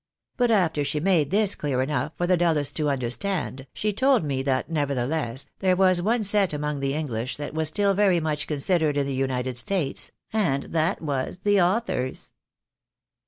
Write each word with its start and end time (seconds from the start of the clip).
But 0.35 0.49
after 0.49 0.83
she 0.83 0.99
made 0.99 1.29
this 1.29 1.53
clear 1.53 1.79
enough 1.83 2.13
for 2.17 2.25
the 2.25 2.35
dullest 2.35 2.75
to 2.77 2.89
understand, 2.89 3.67
she 3.71 3.93
told 3.93 4.23
me 4.23 4.41
that 4.41 4.67
nevertheless 4.67 5.51
there 5.59 5.75
was 5.75 6.01
one 6.01 6.23
set 6.23 6.53
among 6.53 6.79
the 6.79 6.95
English 6.95 7.37
that 7.37 7.53
was 7.53 7.67
still 7.67 7.93
very 7.93 8.19
much 8.19 8.47
considered 8.47 8.97
in 8.97 9.05
the 9.05 9.13
United 9.13 9.59
States, 9.59 10.09
and 10.33 10.63
that 10.73 11.03
was 11.03 11.41
the 11.43 11.61
authors." 11.61 12.33